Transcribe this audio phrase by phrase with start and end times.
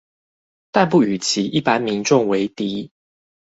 [0.71, 2.89] 但不與其一般民眾為敵